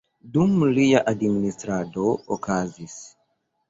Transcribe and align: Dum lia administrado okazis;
Dum 0.37 0.55
lia 0.77 1.03
administrado 1.13 2.09
okazis; 2.41 3.01